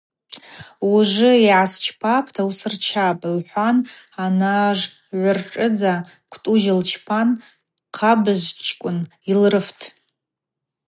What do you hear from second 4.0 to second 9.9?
анажгӏвыршӏыдза, квтӏужь лчпан Хъабыжьчкӏвын йылрыфтӏ.